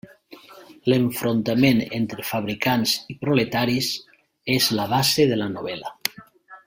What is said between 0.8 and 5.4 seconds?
L'enfrontament entre fabricants i proletaris és la base de